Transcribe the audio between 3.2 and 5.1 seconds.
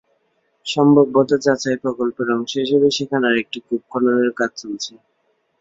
আরেকটি কূপ খননের কাজ চলছে।